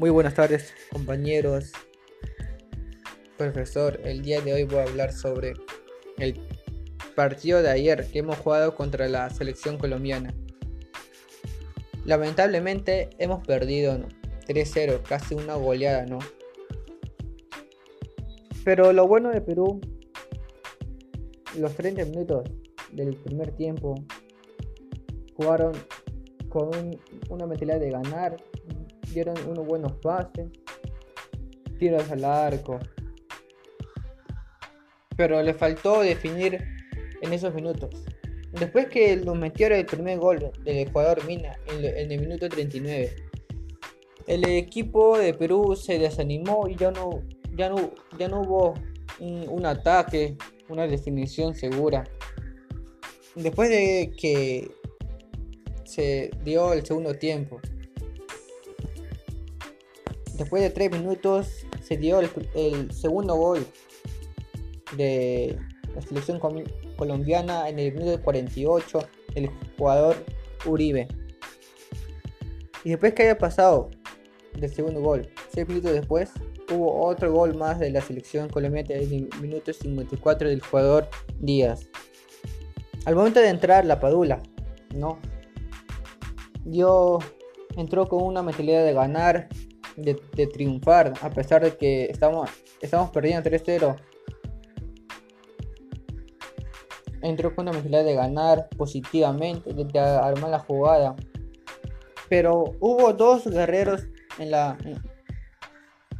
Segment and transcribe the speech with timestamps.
[0.00, 1.72] Muy buenas tardes compañeros,
[3.36, 4.00] profesor.
[4.02, 5.52] El día de hoy voy a hablar sobre
[6.16, 6.40] el
[7.14, 10.32] partido de ayer que hemos jugado contra la selección colombiana.
[12.06, 13.98] Lamentablemente hemos perdido
[14.48, 16.18] 3-0, casi una goleada, ¿no?
[18.64, 19.82] Pero lo bueno de Perú,
[21.58, 22.44] los 30 minutos
[22.90, 23.96] del primer tiempo
[25.36, 25.74] jugaron
[26.48, 26.70] con
[27.28, 28.38] una mentalidad de ganar,
[29.12, 30.48] dieron unos buenos pases,
[31.78, 32.78] tiros al arco.
[35.16, 36.64] Pero le faltó definir
[37.20, 37.90] en esos minutos.
[38.52, 43.14] Después que lo metieron el primer gol del Ecuador Mina en, el minuto 39,
[44.26, 47.22] el equipo de Perú se desanimó y ya no,
[47.54, 48.74] ya no, ya no hubo
[49.20, 50.36] un ataque,
[50.68, 52.04] una definición segura.
[53.36, 54.70] Después de que
[55.84, 57.60] se dio el segundo tiempo,
[60.40, 63.66] Después de 3 minutos se dio el, segundo gol
[64.96, 65.58] de
[65.94, 66.40] la selección
[66.96, 69.00] colombiana en el minuto 48,
[69.34, 70.16] el jugador
[70.64, 71.08] Uribe.
[72.84, 73.90] Y después que haya pasado
[74.54, 76.30] del segundo gol, 6 minutos después,
[76.72, 81.06] hubo otro gol más de la selección colombiana en el minuto 54 del jugador
[81.38, 81.86] Díaz.
[83.04, 84.40] Al momento de entrar la Padula,
[84.94, 85.18] no.
[86.64, 87.18] Dio,
[87.76, 89.50] entró con una mentalidad de ganar,
[90.02, 93.96] de, triunfar, a pesar de que estamos, estamos perdiendo 3-0.
[97.22, 101.16] Entró con una mentalidad de ganar positivamente, de, armar la jugada.
[102.28, 104.06] Pero hubo dos guerreros
[104.38, 104.78] en la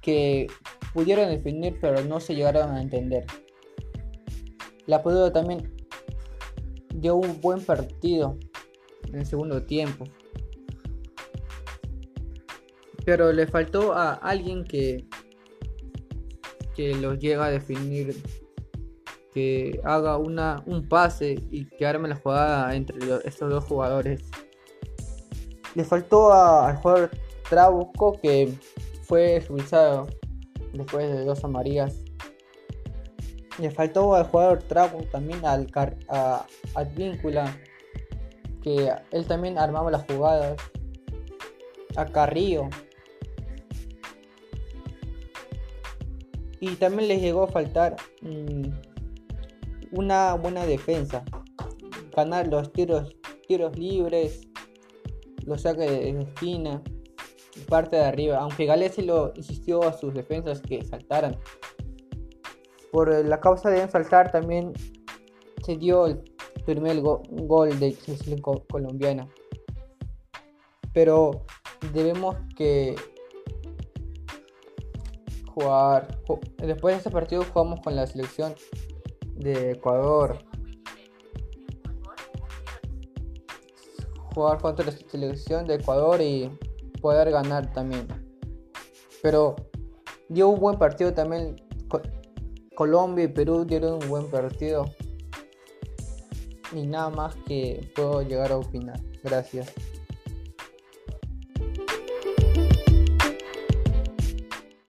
[0.00, 0.48] que
[0.92, 3.24] pudieron definir, pero no se llegaron a entender.
[4.86, 5.72] La Padula también
[6.94, 8.36] dio un buen partido
[9.08, 10.04] en el segundo tiempo.
[13.04, 15.06] Pero le faltó a alguien que,
[16.74, 18.14] que los llega a definir,
[19.32, 24.22] que haga una, un pase y que arme la jugada entre estos dos jugadores.
[25.74, 27.10] Le faltó al jugador
[27.48, 28.52] Trabuco que
[29.02, 30.06] fue expulsado
[30.72, 31.96] después de dos amarillas.
[33.58, 35.66] Le faltó al jugador Trabuco también al
[36.08, 37.54] a, Advíncula
[38.62, 40.56] que él también armaba las jugadas.
[41.96, 42.70] A Carrillo
[46.62, 48.68] Y también les llegó a faltar mm,
[49.98, 51.24] una buena defensa.
[52.14, 53.16] Ganar los tiros,
[53.48, 54.46] tiros libres,
[55.44, 56.80] los saques de esquina,
[57.68, 58.38] parte de arriba.
[58.38, 61.36] Aunque Galese lo insistió a sus defensas que saltaran.
[62.92, 64.72] Por la causa de saltar también
[65.64, 66.22] se dio el
[66.64, 69.28] primer gol de selección colombiana.
[70.92, 71.44] Pero
[71.92, 72.94] debemos que
[75.54, 76.18] jugar.
[76.58, 78.54] Después de este partido jugamos con la selección
[79.36, 80.38] de Ecuador.
[84.34, 86.50] Jugar contra la selección de Ecuador y
[87.00, 88.08] poder ganar también.
[89.22, 89.56] Pero
[90.28, 91.56] dio un buen partido también.
[92.74, 94.86] Colombia y Perú dieron un buen partido.
[96.72, 98.98] Y nada más que puedo llegar a opinar.
[99.22, 99.72] Gracias.